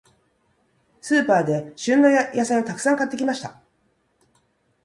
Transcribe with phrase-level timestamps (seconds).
[0.99, 3.61] スーパーで、旬の野菜をたくさん買ってきました。